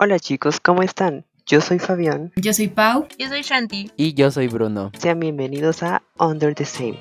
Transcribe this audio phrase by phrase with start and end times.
[0.00, 1.26] Hola chicos, ¿cómo están?
[1.44, 2.30] Yo soy Fabián.
[2.36, 3.08] Yo soy Pau.
[3.18, 3.90] Yo soy Shanti.
[3.96, 4.92] Y yo soy Bruno.
[4.96, 7.00] Sean bienvenidos a Under the Same.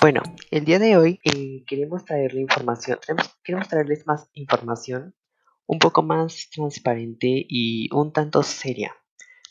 [0.00, 0.20] Bueno,
[0.50, 2.98] el día de hoy eh, queremos traerle información,
[3.44, 5.14] queremos traerles más información
[5.66, 8.96] un poco más transparente y un tanto seria.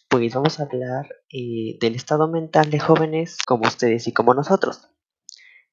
[0.09, 4.89] Pues vamos a hablar eh, del estado mental de jóvenes como ustedes y como nosotros.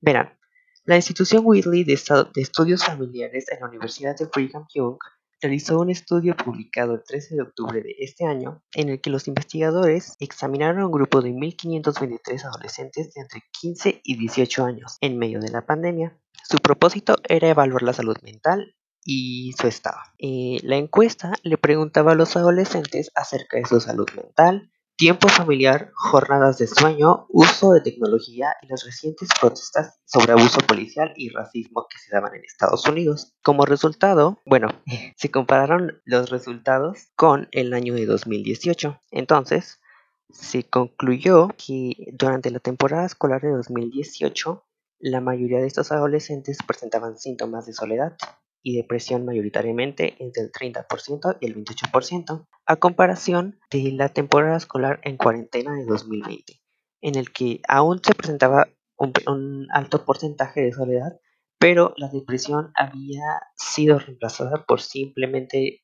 [0.00, 0.38] Verán,
[0.84, 1.98] la institución Whitley de,
[2.32, 4.98] de Estudios Familiares en la Universidad de Brigham Young
[5.40, 9.28] realizó un estudio publicado el 13 de octubre de este año en el que los
[9.28, 15.18] investigadores examinaron a un grupo de 1.523 adolescentes de entre 15 y 18 años en
[15.18, 16.18] medio de la pandemia.
[16.48, 18.74] Su propósito era evaluar la salud mental
[19.04, 19.98] y su estado.
[20.18, 25.92] Eh, la encuesta le preguntaba a los adolescentes acerca de su salud mental, tiempo familiar,
[25.94, 31.86] jornadas de sueño, uso de tecnología y las recientes protestas sobre abuso policial y racismo
[31.88, 33.32] que se daban en Estados Unidos.
[33.42, 34.68] Como resultado, bueno,
[35.16, 39.00] se compararon los resultados con el año de 2018.
[39.10, 39.80] Entonces,
[40.28, 44.66] se concluyó que durante la temporada escolar de 2018,
[44.98, 48.18] la mayoría de estos adolescentes presentaban síntomas de soledad,
[48.62, 55.00] y depresión mayoritariamente entre el 30% y el 28%, a comparación de la temporada escolar
[55.04, 56.60] en cuarentena de 2020,
[57.00, 61.18] en el que aún se presentaba un, alto porcentaje de soledad,
[61.58, 65.82] pero la depresión había sido reemplazada por simplemente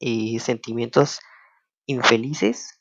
[0.00, 1.20] eh, sentimientos
[1.86, 2.80] infelices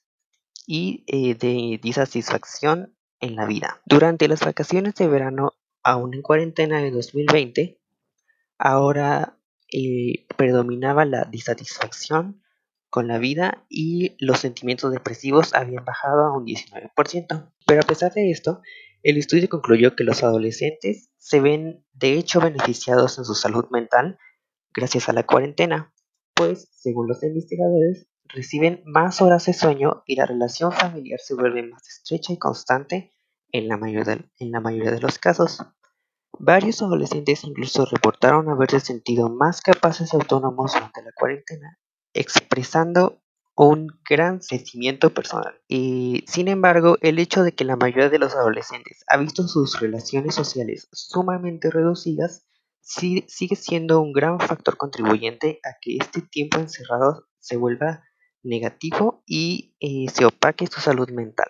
[0.65, 3.81] y eh, de disatisfacción en la vida.
[3.85, 7.77] Durante las vacaciones de verano, aún en cuarentena de 2020,
[8.58, 9.39] Ahora
[9.72, 12.41] eh, predominaba la disatisfacción
[12.89, 17.53] con la vida y los sentimientos depresivos habían bajado a un 19%.
[17.66, 18.61] Pero a pesar de esto,
[19.03, 24.17] el estudio concluyó que los adolescentes se ven de hecho beneficiados en su salud mental
[24.73, 25.94] gracias a la cuarentena,
[26.33, 31.64] pues, según los investigadores, reciben más horas de sueño y la relación familiar se vuelve
[31.64, 33.11] más estrecha y constante
[33.52, 35.60] en la mayoría de los casos.
[36.39, 41.80] Varios adolescentes incluso reportaron haberse sentido más capaces autónomos durante la cuarentena,
[42.14, 43.21] expresando
[43.55, 45.59] un gran sentimiento personal.
[45.67, 49.80] Y sin embargo, el hecho de que la mayoría de los adolescentes ha visto sus
[49.80, 52.45] relaciones sociales sumamente reducidas
[52.81, 58.04] sigue siendo un gran factor contribuyente a que este tiempo encerrado se vuelva
[58.43, 61.49] negativo y eh, se opaque su salud mental.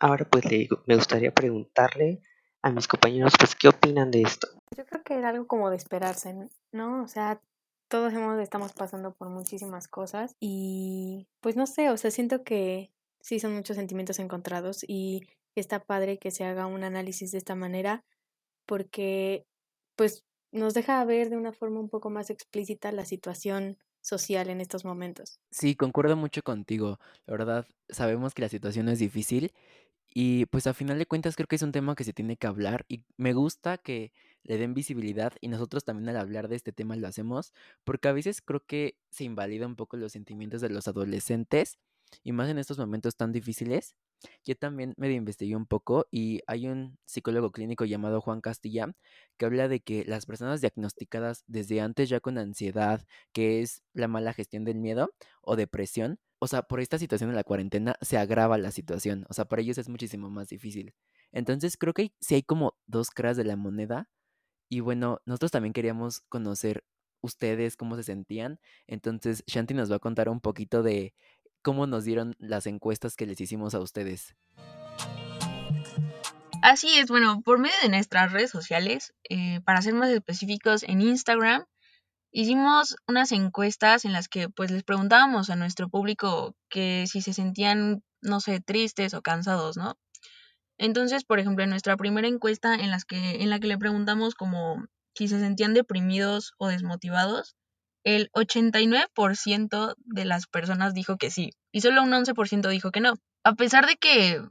[0.00, 0.44] Ahora pues
[0.86, 2.22] me gustaría preguntarle
[2.62, 4.48] a mis compañeros, pues, ¿qué opinan de esto?
[4.76, 6.34] Yo creo que era algo como de esperarse,
[6.72, 7.02] ¿no?
[7.02, 7.40] O sea,
[7.88, 12.92] todos hemos, estamos pasando por muchísimas cosas y pues no sé, o sea, siento que
[13.20, 15.22] sí son muchos sentimientos encontrados y
[15.56, 18.04] está padre que se haga un análisis de esta manera
[18.64, 19.44] porque
[19.96, 20.22] pues
[20.52, 24.84] nos deja ver de una forma un poco más explícita la situación social en estos
[24.84, 25.40] momentos.
[25.50, 26.98] Sí, concuerdo mucho contigo.
[27.26, 29.52] La verdad, sabemos que la situación es difícil
[30.12, 32.46] y pues a final de cuentas creo que es un tema que se tiene que
[32.46, 34.12] hablar y me gusta que
[34.42, 37.52] le den visibilidad y nosotros también al hablar de este tema lo hacemos
[37.84, 41.78] porque a veces creo que se invalida un poco los sentimientos de los adolescentes
[42.24, 43.94] y más en estos momentos tan difíciles.
[44.44, 48.92] Yo también me investigué un poco y hay un psicólogo clínico llamado Juan Castilla
[49.38, 54.08] que habla de que las personas diagnosticadas desde antes ya con ansiedad, que es la
[54.08, 58.16] mala gestión del miedo o depresión, o sea, por esta situación de la cuarentena se
[58.16, 60.94] agrava la situación, o sea, para ellos es muchísimo más difícil.
[61.32, 64.08] Entonces creo que sí hay como dos caras de la moneda
[64.68, 66.82] y bueno, nosotros también queríamos conocer
[67.20, 71.14] ustedes cómo se sentían, entonces Shanti nos va a contar un poquito de
[71.60, 74.34] cómo nos dieron las encuestas que les hicimos a ustedes.
[76.62, 81.02] Así es, bueno, por medio de nuestras redes sociales, eh, para ser más específicos, en
[81.02, 81.66] Instagram
[82.32, 87.32] hicimos unas encuestas en las que pues les preguntábamos a nuestro público que si se
[87.32, 89.96] sentían, no sé, tristes o cansados, ¿no?
[90.78, 94.34] Entonces, por ejemplo, en nuestra primera encuesta en, las que, en la que le preguntamos
[94.34, 97.54] como si se sentían deprimidos o desmotivados,
[98.04, 103.14] el 89% de las personas dijo que sí y solo un 11% dijo que no.
[103.44, 104.42] A pesar de que,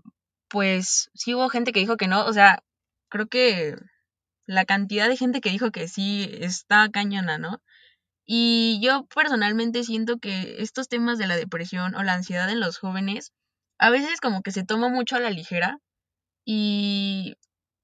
[0.49, 2.63] pues, sí hubo gente que dijo que no, o sea,
[3.09, 3.75] creo que
[4.49, 7.61] la cantidad de gente que dijo que sí está cañona, ¿no?
[8.25, 12.79] Y yo personalmente siento que estos temas de la depresión o la ansiedad en los
[12.79, 13.31] jóvenes
[13.77, 15.77] a veces como que se toma mucho a la ligera
[16.45, 17.35] y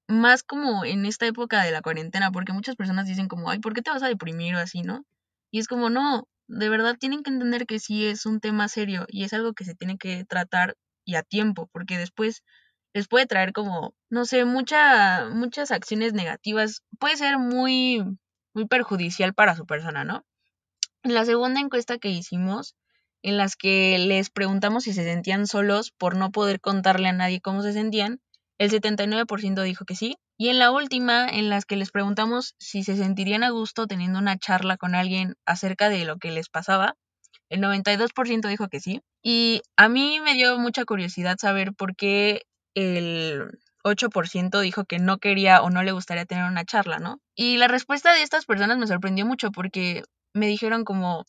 [0.07, 3.75] más como en esta época de la cuarentena, porque muchas personas dicen como, ay, ¿por
[3.75, 5.05] qué te vas a deprimir o así, no?
[5.51, 9.05] Y es como, no, de verdad tienen que entender que sí es un tema serio
[9.07, 10.75] y es algo que se tiene que tratar
[11.05, 12.43] y a tiempo, porque después
[12.95, 16.81] les puede traer como, no sé, mucha, muchas acciones negativas.
[16.97, 18.01] Puede ser muy,
[18.53, 20.25] muy perjudicial para su persona, ¿no?
[21.03, 22.73] En la segunda encuesta que hicimos,
[23.21, 27.41] en las que les preguntamos si se sentían solos por no poder contarle a nadie
[27.41, 28.21] cómo se sentían,
[28.59, 30.15] el 79% dijo que sí.
[30.37, 34.19] Y en la última, en las que les preguntamos si se sentirían a gusto teniendo
[34.19, 36.95] una charla con alguien acerca de lo que les pasaba,
[37.49, 39.01] el 92% dijo que sí.
[39.21, 42.43] Y a mí me dio mucha curiosidad saber por qué
[42.75, 47.19] el 8% dijo que no quería o no le gustaría tener una charla, ¿no?
[47.35, 51.25] Y la respuesta de estas personas me sorprendió mucho porque me dijeron como,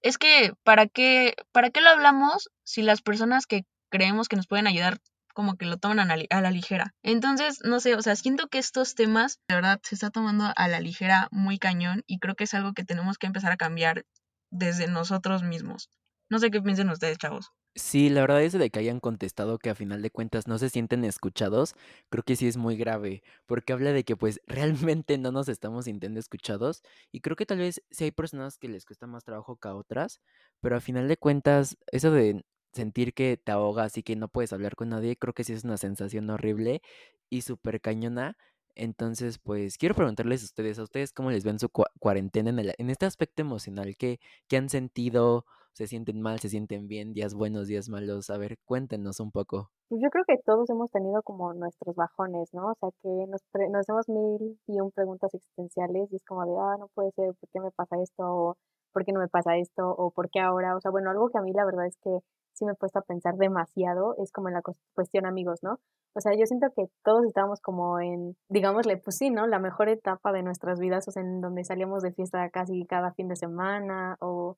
[0.00, 4.46] es que, ¿para qué, ¿para qué lo hablamos si las personas que creemos que nos
[4.46, 5.00] pueden ayudar
[5.34, 6.94] como que lo toman a la, ligera?
[7.02, 10.68] Entonces, no sé, o sea, siento que estos temas, de verdad, se está tomando a
[10.68, 14.04] la ligera muy cañón y creo que es algo que tenemos que empezar a cambiar
[14.50, 15.90] desde nosotros mismos.
[16.30, 17.50] No sé qué piensen ustedes, chavos.
[17.78, 20.68] Sí, la verdad es de que hayan contestado que a final de cuentas no se
[20.68, 21.74] sienten escuchados,
[22.10, 25.84] creo que sí es muy grave, porque habla de que pues realmente no nos estamos
[25.84, 26.82] sintiendo escuchados
[27.12, 29.76] y creo que tal vez sí hay personas que les cuesta más trabajo que a
[29.76, 30.20] otras,
[30.60, 34.52] pero a final de cuentas eso de sentir que te ahogas y que no puedes
[34.52, 36.82] hablar con nadie, creo que sí es una sensación horrible
[37.30, 38.36] y súper cañona.
[38.74, 42.58] Entonces, pues quiero preguntarles a ustedes, a ustedes cómo les ven su cua- cuarentena en,
[42.60, 45.44] el- en este aspecto emocional, ¿qué, qué han sentido?
[45.78, 46.40] ¿Se sienten mal?
[46.40, 47.12] ¿Se sienten bien?
[47.12, 48.30] ¿Días buenos, días malos?
[48.30, 49.70] A ver, cuéntenos un poco.
[49.88, 52.72] Pues yo creo que todos hemos tenido como nuestros bajones, ¿no?
[52.72, 56.44] O sea, que nos, pre- nos hacemos mil y un preguntas existenciales y es como
[56.44, 58.24] de, ah, no puede ser, ¿por qué me pasa esto?
[58.26, 58.56] O
[58.92, 59.88] ¿por qué no me pasa esto?
[59.88, 60.74] O ¿por qué ahora?
[60.76, 62.10] O sea, bueno, algo que a mí la verdad es que
[62.54, 64.62] sí me he puesto a pensar demasiado es como en la
[64.96, 65.78] cuestión amigos, ¿no?
[66.16, 69.46] O sea, yo siento que todos estábamos como en, digámosle, pues sí, ¿no?
[69.46, 73.12] La mejor etapa de nuestras vidas, o sea, en donde salíamos de fiesta casi cada
[73.12, 74.56] fin de semana o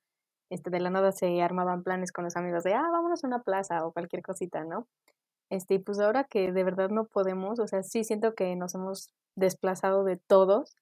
[0.51, 3.43] este, de la nada se armaban planes con los amigos de, ah, vámonos a una
[3.43, 4.87] plaza o cualquier cosita, ¿no?
[5.51, 8.75] Este, y pues ahora que de verdad no podemos, o sea, sí siento que nos
[8.75, 10.77] hemos desplazado de todos,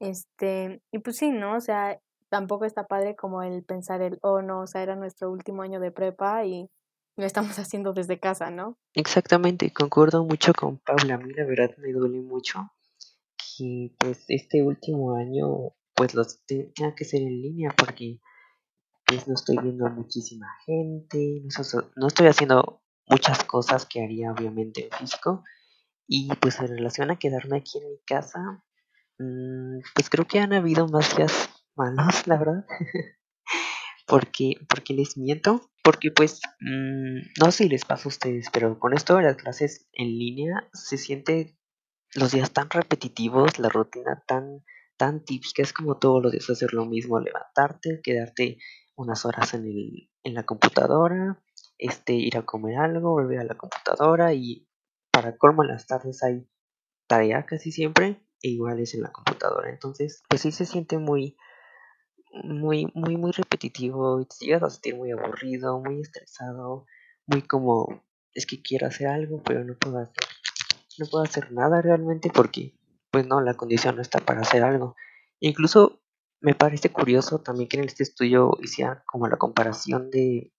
[0.00, 1.56] este, y pues sí, ¿no?
[1.56, 2.00] O sea,
[2.30, 5.80] tampoco está padre como el pensar el, oh no, o sea, era nuestro último año
[5.80, 6.68] de prepa y
[7.16, 8.76] lo estamos haciendo desde casa, ¿no?
[8.94, 11.14] Exactamente, concuerdo mucho con Paula.
[11.14, 12.70] A mí la verdad me duele mucho
[13.56, 18.20] que pues este último año pues los te- tenga que ser en línea porque
[19.08, 21.42] pues no estoy viendo muchísima gente,
[21.96, 25.44] no, estoy haciendo muchas cosas que haría obviamente en físico
[26.06, 28.62] y pues en relación a quedarme aquí en mi casa,
[29.18, 32.66] mm, pues creo que han habido más días malos, la verdad.
[34.06, 38.78] Porque, porque les miento, porque pues mm, no sé si les pasa a ustedes, pero
[38.78, 41.58] con esto de las clases en línea se siente
[42.14, 44.64] los días tan repetitivos, la rutina tan,
[44.96, 48.56] tan típica, es como todos los días hacer lo mismo, levantarte, quedarte
[48.98, 51.40] unas horas en el, en la computadora,
[51.78, 54.68] este, ir a comer algo, volver a la computadora y
[55.12, 56.46] para colmo en las tardes hay
[57.06, 59.70] tarea casi siempre e igual es en la computadora.
[59.70, 61.36] Entonces, pues sí se siente muy,
[62.42, 66.84] muy, muy, muy repetitivo y te llegas a sentir muy aburrido, muy estresado,
[67.26, 68.04] muy como
[68.34, 70.24] es que quiero hacer algo, pero no puedo hacer,
[70.98, 72.74] no puedo hacer nada realmente porque,
[73.12, 74.96] pues no, la condición no está para hacer algo.
[75.38, 76.00] Incluso
[76.40, 80.52] me parece curioso también que en este estudio hicieran como la comparación de,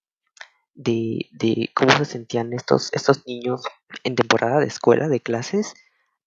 [0.74, 3.64] de, de cómo se sentían estos, estos niños
[4.04, 5.74] en temporada de escuela, de clases,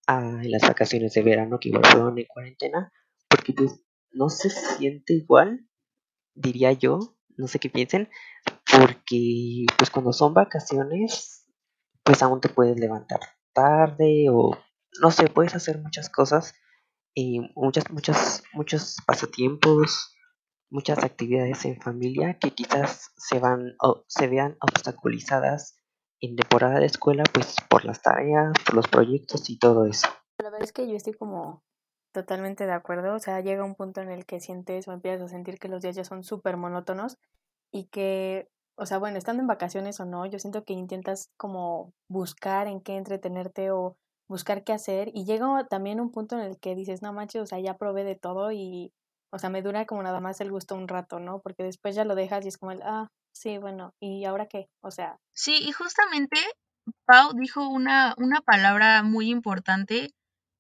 [0.07, 2.93] a las vacaciones de verano que igual fueron en cuarentena,
[3.29, 5.69] porque pues no se siente igual
[6.35, 6.99] diría yo,
[7.37, 8.09] no sé qué piensen,
[8.71, 11.47] porque pues cuando son vacaciones,
[12.03, 13.21] pues aún te puedes levantar
[13.53, 14.57] tarde o
[15.01, 16.55] no sé, puedes hacer muchas cosas
[17.15, 20.17] y muchas, muchas, muchos pasatiempos,
[20.71, 25.77] muchas actividades en familia que quizás se van o se vean obstaculizadas
[26.21, 30.09] en temporada de escuela, pues por las tareas, por los proyectos y todo eso.
[30.39, 31.63] La verdad es que yo estoy como
[32.13, 35.29] totalmente de acuerdo, o sea, llega un punto en el que sientes o empiezas a
[35.29, 37.19] sentir que los días ya son súper monótonos
[37.71, 41.93] y que, o sea, bueno, estando en vacaciones o no, yo siento que intentas como
[42.09, 43.97] buscar en qué entretenerte o
[44.29, 47.47] buscar qué hacer y llega también un punto en el que dices, no manches, o
[47.47, 48.93] sea, ya probé de todo y,
[49.31, 51.41] o sea, me dura como nada más el gusto un rato, ¿no?
[51.41, 54.69] Porque después ya lo dejas y es como el, ah, sí, bueno, ¿y ahora qué?
[54.83, 56.37] O sea, Sí, y justamente
[57.07, 60.11] Pau dijo una, una palabra muy importante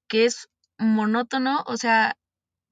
[0.09, 2.17] que es monótono, o sea,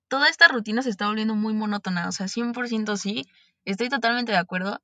[0.09, 3.27] toda esta rutina se está volviendo muy monótona, o sea, 100% sí,
[3.65, 4.81] estoy totalmente de acuerdo.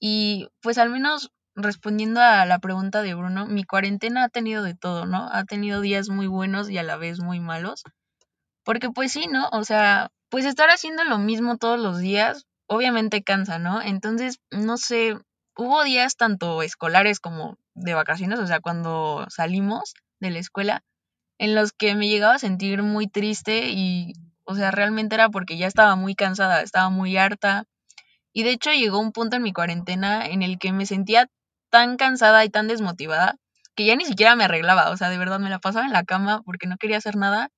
[0.00, 4.74] Y pues al menos respondiendo a la pregunta de Bruno, mi cuarentena ha tenido de
[4.74, 5.28] todo, ¿no?
[5.32, 7.82] Ha tenido días muy buenos y a la vez muy malos.
[8.64, 9.48] Porque pues sí, ¿no?
[9.52, 13.80] O sea, pues estar haciendo lo mismo todos los días, obviamente cansa, ¿no?
[13.82, 15.16] Entonces, no sé,
[15.56, 20.82] hubo días tanto escolares como de vacaciones, o sea, cuando salimos de la escuela,
[21.38, 25.56] en los que me llegaba a sentir muy triste y O sea, realmente era porque
[25.58, 27.64] ya estaba muy cansada, estaba muy harta.
[28.32, 31.28] Y de hecho llegó un punto en mi cuarentena en el que me sentía
[31.76, 33.36] tan cansada y tan desmotivada
[33.74, 34.88] que ya ni siquiera me arreglaba.
[34.90, 37.50] O sea, de verdad me la pasaba en la cama porque no quería hacer nada.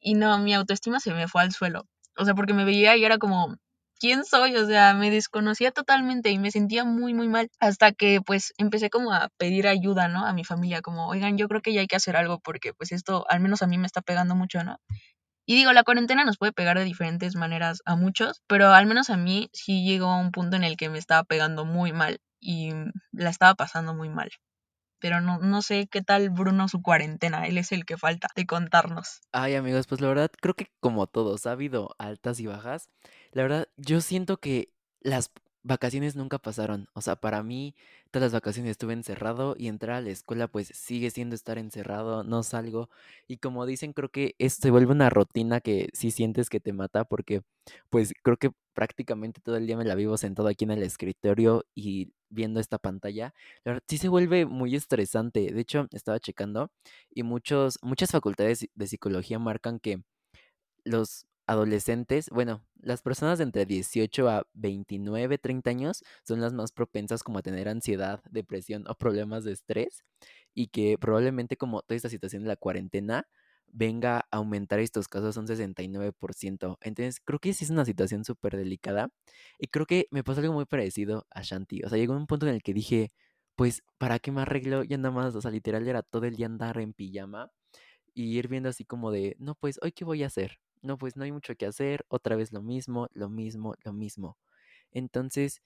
[0.00, 1.86] Y no, mi autoestima se me fue al suelo.
[2.18, 3.54] O sea, porque me veía y era como,
[4.00, 4.56] ¿quién soy?
[4.56, 7.48] O sea, me desconocía totalmente y me sentía muy, muy mal.
[7.60, 10.26] Hasta que pues empecé como a pedir ayuda, ¿no?
[10.26, 12.90] A mi familia, como, oigan, yo creo que ya hay que hacer algo porque pues
[12.90, 14.80] esto al menos a mí me está pegando mucho, ¿no?
[15.46, 19.08] Y digo, la cuarentena nos puede pegar de diferentes maneras a muchos, pero al menos
[19.10, 22.18] a mí sí llegó a un punto en el que me estaba pegando muy mal
[22.46, 22.70] y
[23.10, 24.30] la estaba pasando muy mal.
[25.00, 28.46] Pero no, no sé qué tal Bruno su cuarentena, él es el que falta de
[28.46, 29.20] contarnos.
[29.32, 32.88] Ay, amigos, pues la verdad creo que como todos ha habido altas y bajas.
[33.32, 35.30] La verdad, yo siento que las
[35.66, 36.88] vacaciones nunca pasaron.
[36.94, 37.74] O sea, para mí,
[38.10, 42.24] todas las vacaciones estuve encerrado y entrar a la escuela pues sigue siendo estar encerrado,
[42.24, 42.88] no salgo.
[43.28, 46.72] Y como dicen, creo que esto se vuelve una rutina que sí sientes que te
[46.72, 47.42] mata porque
[47.90, 51.64] pues creo que prácticamente todo el día me la vivo sentado aquí en el escritorio
[51.74, 53.34] y viendo esta pantalla.
[53.64, 55.52] La verdad, sí se vuelve muy estresante.
[55.52, 56.70] De hecho, estaba checando
[57.10, 60.02] y muchos, muchas facultades de psicología marcan que
[60.84, 66.72] los adolescentes, bueno, las personas de entre 18 a 29, 30 años son las más
[66.72, 70.04] propensas como a tener ansiedad, depresión o problemas de estrés
[70.54, 73.26] y que probablemente como toda esta situación de la cuarentena
[73.68, 76.78] venga a aumentar estos casos un 69%.
[76.80, 79.10] Entonces, creo que sí es una situación súper delicada
[79.58, 81.82] y creo que me pasó algo muy parecido a Shanti.
[81.84, 83.12] O sea, llegó un punto en el que dije,
[83.56, 84.84] pues, ¿para qué me arreglo?
[84.84, 87.50] Ya nada más, o sea, literal era todo el día andar en pijama
[88.14, 90.58] y ir viendo así como de, no, pues, ¿hoy qué voy a hacer?
[90.82, 94.38] No, pues no hay mucho que hacer, otra vez lo mismo, lo mismo, lo mismo.
[94.92, 95.62] Entonces,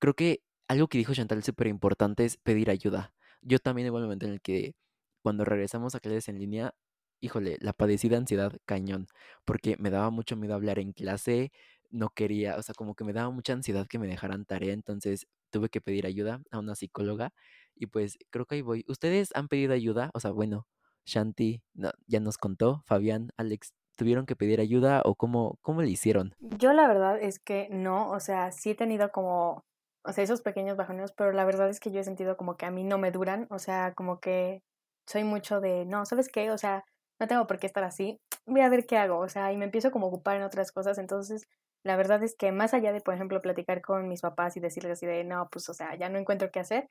[0.00, 3.14] creo que algo que dijo Chantal súper importante es pedir ayuda.
[3.42, 4.74] Yo también un momento en el que
[5.22, 6.74] cuando regresamos a clases en línea,
[7.20, 9.06] híjole, la padecí de ansiedad cañón,
[9.44, 11.52] porque me daba mucho miedo hablar en clase,
[11.90, 15.26] no quería, o sea, como que me daba mucha ansiedad que me dejaran tarea, entonces
[15.50, 17.32] tuve que pedir ayuda a una psicóloga
[17.74, 18.84] y pues creo que ahí voy.
[18.88, 20.10] ¿Ustedes han pedido ayuda?
[20.14, 20.66] O sea, bueno,
[21.06, 21.62] Shanti
[22.06, 26.34] ya nos contó, Fabián, Alex, ¿tuvieron que pedir ayuda o cómo, cómo le hicieron?
[26.58, 29.64] Yo la verdad es que no, o sea, sí he tenido como,
[30.04, 32.66] o sea, esos pequeños bajones, pero la verdad es que yo he sentido como que
[32.66, 34.62] a mí no me duran, o sea, como que
[35.06, 36.50] soy mucho de, no, ¿sabes qué?
[36.50, 36.84] O sea,
[37.20, 39.66] no tengo por qué estar así, voy a ver qué hago, o sea, y me
[39.66, 41.46] empiezo como a ocupar en otras cosas, entonces
[41.84, 44.92] la verdad es que más allá de, por ejemplo, platicar con mis papás y decirles
[44.92, 46.88] así de, no, pues, o sea, ya no encuentro qué hacer,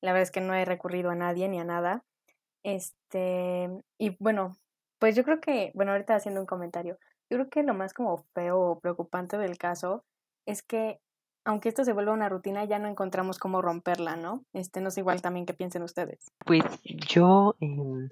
[0.00, 2.04] la verdad es que no he recurrido a nadie ni a nada.
[2.62, 4.56] Este, y bueno,
[4.98, 6.98] pues yo creo que, bueno, ahorita haciendo un comentario,
[7.30, 10.04] yo creo que lo más como feo o preocupante del caso
[10.46, 11.00] es que
[11.44, 14.44] aunque esto se vuelva una rutina, ya no encontramos cómo romperla, ¿no?
[14.52, 16.32] Este no es igual también que piensen ustedes.
[16.44, 18.08] Pues yo em,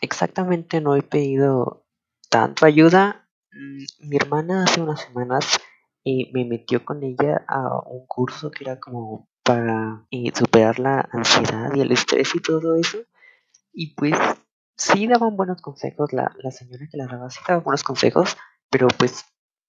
[0.00, 1.84] exactamente no he pedido
[2.30, 3.28] tanto ayuda.
[3.52, 5.60] Mm, mi hermana hace unas semanas
[6.04, 11.08] eh, me metió con ella a un curso que era como para eh, superar la
[11.12, 12.98] ansiedad y el estrés y todo eso.
[13.74, 14.14] Y pues
[14.76, 18.36] sí daban buenos consejos, la, la señora que la daba sí daba buenos consejos,
[18.70, 19.24] pero pues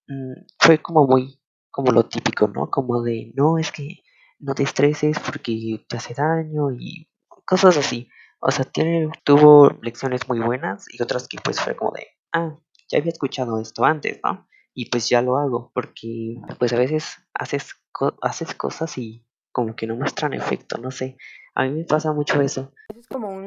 [0.08, 1.40] mm, fue como muy,
[1.72, 2.70] como lo típico, ¿no?
[2.70, 4.04] Como de, no, es que
[4.40, 7.10] no te estreses porque te hace daño y
[7.46, 8.10] cosas así.
[8.40, 12.58] O sea, tiene, tuvo lecciones muy buenas y otras que pues fue como de, ah,
[12.90, 14.48] ya había escuchado esto antes, ¿no?
[14.74, 17.76] Y pues ya lo hago, porque pues a veces haces,
[18.22, 21.18] haces cosas y como que no muestran efecto, no sé.
[21.56, 22.74] A mí me pasa mucho eso.
[22.98, 23.43] Es como un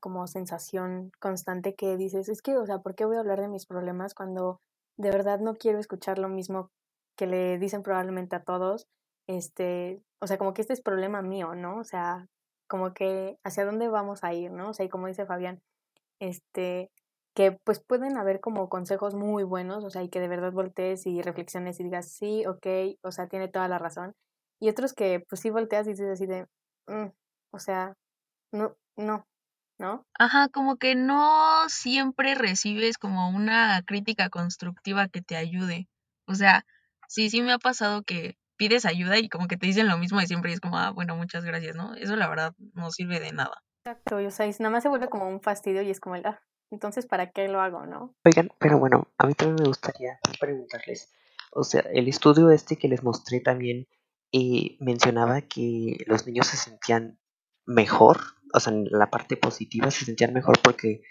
[0.00, 3.48] como sensación constante que dices, es que, o sea, ¿por qué voy a hablar de
[3.48, 4.60] mis problemas cuando
[4.96, 6.70] de verdad no quiero escuchar lo mismo
[7.16, 8.86] que le dicen probablemente a todos?
[9.28, 11.78] Este, o sea, como que este es problema mío, ¿no?
[11.78, 12.26] O sea,
[12.68, 14.70] como que hacia dónde vamos a ir, ¿no?
[14.70, 15.60] O sea, y como dice Fabián,
[16.20, 16.90] este,
[17.34, 21.06] que pues pueden haber como consejos muy buenos, o sea, y que de verdad voltees
[21.06, 22.66] y reflexiones y digas, sí, ok,
[23.02, 24.14] o sea, tiene toda la razón.
[24.60, 26.46] Y otros que pues sí volteas y dices así de,
[26.88, 27.08] mm,
[27.52, 27.94] o sea,
[28.52, 29.26] no, no,
[29.80, 30.06] ¿no?
[30.18, 35.88] Ajá, como que no siempre recibes como una crítica constructiva que te ayude.
[36.26, 36.64] O sea,
[37.08, 40.20] sí, sí me ha pasado que pides ayuda y como que te dicen lo mismo
[40.20, 41.94] de siempre y es como, ah, bueno, muchas gracias, ¿no?
[41.94, 43.62] Eso la verdad no sirve de nada.
[43.84, 46.42] Exacto, o sea, nada más se vuelve como un fastidio y es como el, ah,
[46.70, 48.14] entonces, ¿para qué lo hago, no?
[48.24, 51.10] Oigan, pero bueno, a mí también me gustaría preguntarles,
[51.52, 53.88] o sea, el estudio este que les mostré también
[54.32, 57.18] eh, mencionaba que los niños se sentían
[57.64, 58.18] mejor,
[58.52, 61.02] o sea, en la parte positiva se sentían mejor porque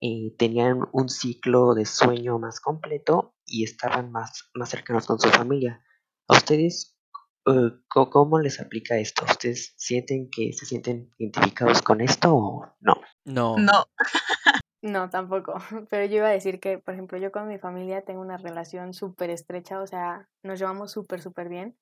[0.00, 5.28] eh, tenían un ciclo de sueño más completo y estaban más, más cercanos con su
[5.28, 5.84] familia.
[6.28, 6.98] ¿A ustedes
[7.46, 9.24] eh, cómo les aplica esto?
[9.24, 12.94] ¿Ustedes sienten que se sienten identificados con esto o no?
[13.24, 13.56] No.
[13.58, 13.84] No.
[14.84, 15.54] No, tampoco.
[15.90, 18.94] Pero yo iba a decir que, por ejemplo, yo con mi familia tengo una relación
[18.94, 21.76] súper estrecha, o sea, nos llevamos súper, súper bien.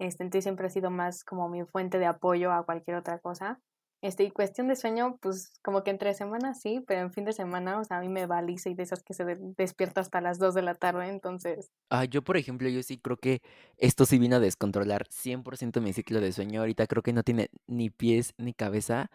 [0.00, 3.60] Este, entonces siempre ha sido más como mi fuente de apoyo a cualquier otra cosa.
[4.00, 7.32] Este, y cuestión de sueño, pues como que entre semanas sí, pero en fin de
[7.32, 9.24] semana, o sea, a mí me valiza y de esas que se
[9.56, 11.70] despierta hasta las 2 de la tarde, entonces.
[11.90, 13.42] Ah, yo, por ejemplo, yo sí creo que
[13.76, 16.60] esto sí vino a descontrolar 100% mi ciclo de sueño.
[16.60, 19.10] Ahorita creo que no tiene ni pies ni cabeza.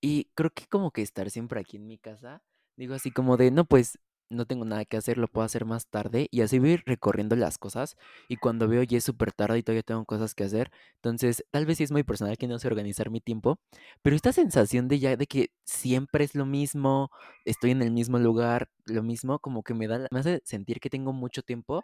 [0.00, 2.42] Y creo que como que estar siempre aquí en mi casa,
[2.76, 3.98] digo así como de, no, pues
[4.30, 7.58] no tengo nada que hacer, lo puedo hacer más tarde y así voy recorriendo las
[7.58, 7.96] cosas
[8.28, 11.66] y cuando veo ya es súper tarde y todavía tengo cosas que hacer, entonces tal
[11.66, 13.58] vez sí es muy personal que no sé organizar mi tiempo,
[14.02, 17.10] pero esta sensación de ya de que siempre es lo mismo,
[17.44, 20.90] estoy en el mismo lugar, lo mismo, como que me da, me hace sentir que
[20.90, 21.82] tengo mucho tiempo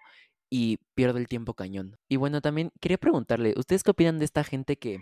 [0.51, 1.97] y pierdo el tiempo cañón.
[2.09, 5.01] Y bueno, también quería preguntarle, ¿ustedes qué opinan de esta gente que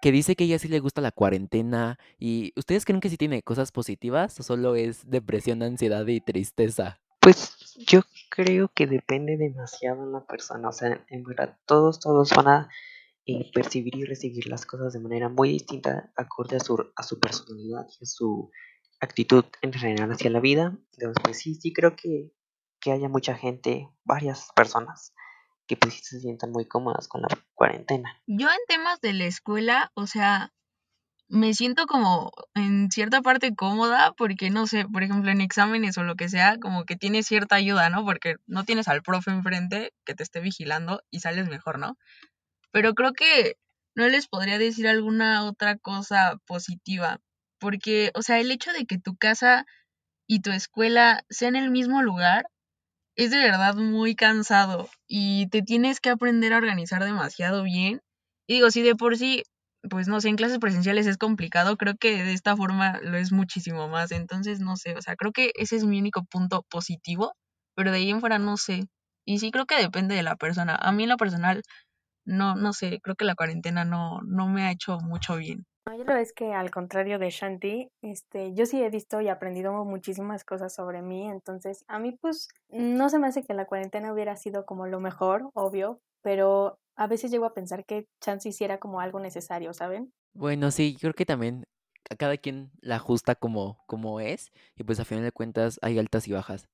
[0.00, 1.98] que dice que ella sí le gusta la cuarentena.
[2.18, 7.00] ¿Y ustedes creen que sí tiene cosas positivas o solo es depresión, ansiedad y tristeza?
[7.20, 10.68] Pues yo creo que depende demasiado en la persona.
[10.68, 12.68] O sea, en verdad, todos, todos van a
[13.26, 17.20] eh, percibir y recibir las cosas de manera muy distinta, acorde a su, a su
[17.20, 18.50] personalidad y a su
[19.00, 20.78] actitud en general hacia la vida.
[20.92, 22.32] Entonces, pues sí, sí creo que,
[22.80, 25.12] que haya mucha gente, varias personas
[25.70, 28.20] que pues sí se sientan muy cómodas con la cuarentena.
[28.26, 30.52] Yo en temas de la escuela, o sea,
[31.28, 36.02] me siento como en cierta parte cómoda porque no sé, por ejemplo en exámenes o
[36.02, 38.04] lo que sea, como que tiene cierta ayuda, ¿no?
[38.04, 41.96] Porque no tienes al profe enfrente que te esté vigilando y sales mejor, ¿no?
[42.72, 43.54] Pero creo que
[43.94, 47.20] no les podría decir alguna otra cosa positiva,
[47.60, 49.66] porque, o sea, el hecho de que tu casa
[50.26, 52.46] y tu escuela sean el mismo lugar,
[53.24, 58.00] es de verdad muy cansado y te tienes que aprender a organizar demasiado bien.
[58.46, 59.42] Y digo, si de por sí,
[59.90, 63.32] pues no sé, en clases presenciales es complicado, creo que de esta forma lo es
[63.32, 64.12] muchísimo más.
[64.12, 67.34] Entonces, no sé, o sea, creo que ese es mi único punto positivo,
[67.74, 68.84] pero de ahí en fuera no sé.
[69.26, 70.74] Y sí creo que depende de la persona.
[70.76, 71.62] A mí en lo personal,
[72.26, 75.66] no, no sé, creo que la cuarentena no, no me ha hecho mucho bien.
[75.96, 79.72] Yo lo es que al contrario de Shanti, este, yo sí he visto y aprendido
[79.84, 84.12] muchísimas cosas sobre mí, entonces a mí pues no se me hace que la cuarentena
[84.12, 88.78] hubiera sido como lo mejor, obvio, pero a veces llego a pensar que chance hiciera
[88.78, 90.12] como algo necesario, ¿saben?
[90.32, 91.64] Bueno, sí, creo que también
[92.10, 95.98] a cada quien la ajusta como, como es y pues a final de cuentas hay
[95.98, 96.68] altas y bajas.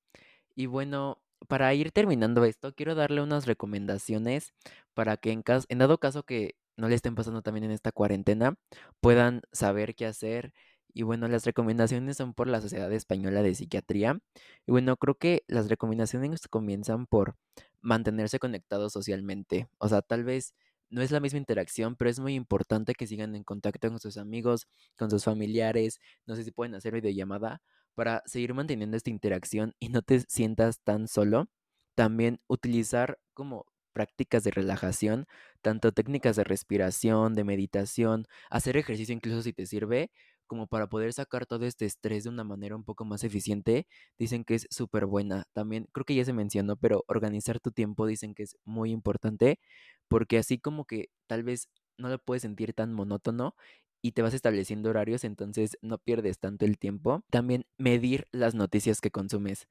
[0.55, 4.53] Y bueno, para ir terminando esto, quiero darle unas recomendaciones
[4.93, 7.91] para que en, caso, en dado caso que no le estén pasando también en esta
[7.91, 8.55] cuarentena,
[9.01, 10.53] puedan saber qué hacer.
[10.93, 14.19] Y bueno, las recomendaciones son por la Sociedad Española de Psiquiatría.
[14.65, 17.35] Y bueno, creo que las recomendaciones comienzan por
[17.81, 19.67] mantenerse conectados socialmente.
[19.79, 20.53] O sea, tal vez
[20.89, 24.17] no es la misma interacción, pero es muy importante que sigan en contacto con sus
[24.17, 25.99] amigos, con sus familiares.
[26.25, 27.61] No sé si pueden hacer videollamada
[27.95, 31.47] para seguir manteniendo esta interacción y no te sientas tan solo.
[31.95, 33.65] También utilizar como
[33.97, 35.25] prácticas de relajación,
[35.63, 40.11] tanto técnicas de respiración, de meditación, hacer ejercicio incluso si te sirve,
[40.45, 43.87] como para poder sacar todo este estrés de una manera un poco más eficiente,
[44.19, 45.45] dicen que es súper buena.
[45.53, 49.59] También creo que ya se mencionó, pero organizar tu tiempo dicen que es muy importante,
[50.07, 53.55] porque así como que tal vez no lo puedes sentir tan monótono
[54.03, 57.23] y te vas estableciendo horarios, entonces no pierdes tanto el tiempo.
[57.31, 59.67] También medir las noticias que consumes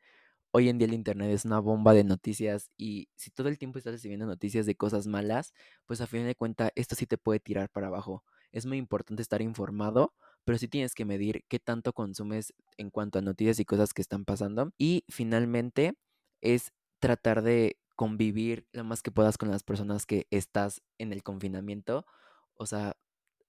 [0.57, 3.77] hoy en día el Internet es una bomba de noticias y si todo el tiempo
[3.77, 5.53] estás recibiendo noticias de cosas malas,
[5.85, 8.25] pues a fin de cuentas esto sí te puede tirar para abajo.
[8.53, 10.15] Es muy importante estar informado,
[10.45, 14.01] pero sí tienes que medir qué tanto consumes en cuanto a noticias y cosas que
[14.01, 14.73] están pasando.
[14.79, 15.93] Y finalmente
[16.41, 21.23] es tratar de convivir lo más que puedas con las personas que estás en el
[21.23, 22.07] confinamiento.
[22.55, 22.97] O sea,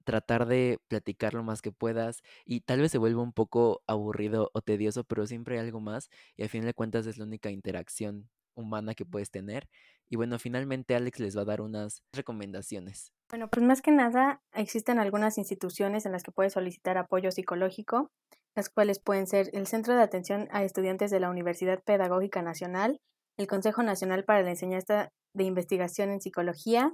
[0.08, 4.50] tratar de platicar lo más que puedas y tal vez se vuelva un poco aburrido
[4.54, 7.52] o tedioso, pero siempre hay algo más y al fin de cuentas es la única
[7.52, 9.68] interacción humana que puedes tener.
[10.08, 13.12] Y bueno, finalmente Alex les va a dar unas recomendaciones.
[13.30, 18.10] Bueno, pues más que nada existen algunas instituciones en las que puedes solicitar apoyo psicológico,
[18.56, 23.02] las cuales pueden ser el Centro de Atención a Estudiantes de la Universidad Pedagógica Nacional,
[23.36, 26.94] el Consejo Nacional para la Enseñanza de Investigación en Psicología,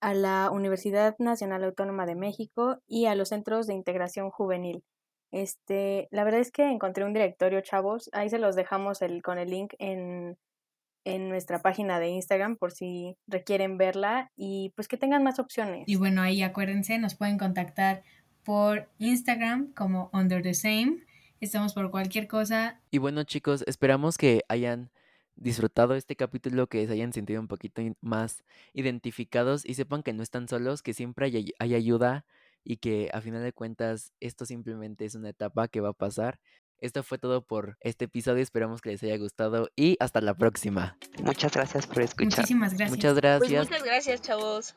[0.00, 4.84] a la Universidad Nacional Autónoma de México y a los centros de integración juvenil.
[5.32, 8.08] Este, la verdad es que encontré un directorio, chavos.
[8.12, 10.38] Ahí se los dejamos el, con el link en,
[11.04, 15.84] en nuestra página de Instagram por si requieren verla y pues que tengan más opciones.
[15.86, 18.02] Y bueno, ahí acuérdense, nos pueden contactar
[18.44, 21.04] por Instagram como Under the Same.
[21.40, 22.80] Estamos por cualquier cosa.
[22.90, 24.90] Y bueno, chicos, esperamos que hayan
[25.36, 30.22] disfrutado este capítulo, que se hayan sentido un poquito más identificados y sepan que no
[30.22, 32.24] están solos, que siempre hay, hay ayuda
[32.64, 36.40] y que a final de cuentas esto simplemente es una etapa que va a pasar
[36.78, 38.42] Esto fue todo por este episodio.
[38.42, 40.98] Esperamos que les haya gustado y hasta la próxima.
[41.22, 42.40] Muchas gracias por escuchar.
[42.40, 42.90] Muchísimas gracias.
[42.90, 43.68] Muchas Pues gracias.
[43.70, 44.74] muchas gracias, chavos.